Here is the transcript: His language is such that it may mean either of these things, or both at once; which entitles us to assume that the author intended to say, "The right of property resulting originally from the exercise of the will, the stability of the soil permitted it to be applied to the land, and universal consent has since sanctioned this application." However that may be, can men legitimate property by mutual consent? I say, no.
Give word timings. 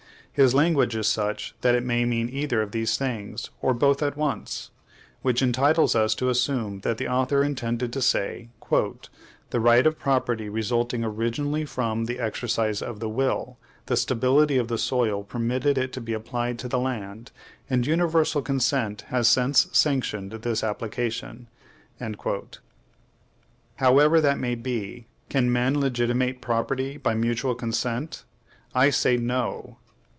His 0.33 0.53
language 0.55 0.95
is 0.95 1.07
such 1.09 1.55
that 1.59 1.75
it 1.75 1.83
may 1.83 2.05
mean 2.05 2.29
either 2.29 2.61
of 2.61 2.71
these 2.71 2.97
things, 2.97 3.49
or 3.61 3.73
both 3.73 4.01
at 4.01 4.15
once; 4.15 4.71
which 5.21 5.41
entitles 5.41 5.93
us 5.93 6.15
to 6.15 6.29
assume 6.29 6.79
that 6.79 6.97
the 6.97 7.09
author 7.09 7.43
intended 7.43 7.91
to 7.91 8.01
say, 8.01 8.47
"The 8.71 9.59
right 9.59 9.85
of 9.85 9.99
property 9.99 10.47
resulting 10.47 11.03
originally 11.03 11.65
from 11.65 12.05
the 12.05 12.17
exercise 12.21 12.81
of 12.81 13.01
the 13.01 13.09
will, 13.09 13.57
the 13.87 13.97
stability 13.97 14.57
of 14.57 14.69
the 14.69 14.77
soil 14.77 15.25
permitted 15.25 15.77
it 15.77 15.91
to 15.93 16.01
be 16.01 16.13
applied 16.13 16.57
to 16.59 16.69
the 16.69 16.79
land, 16.79 17.33
and 17.69 17.85
universal 17.85 18.41
consent 18.41 19.01
has 19.09 19.27
since 19.27 19.67
sanctioned 19.73 20.31
this 20.31 20.63
application." 20.63 21.49
However 23.75 24.21
that 24.21 24.39
may 24.39 24.55
be, 24.55 25.07
can 25.27 25.51
men 25.51 25.77
legitimate 25.77 26.39
property 26.41 26.95
by 26.95 27.15
mutual 27.15 27.53
consent? 27.53 28.23
I 28.73 28.91
say, 28.91 29.17
no. 29.17 29.77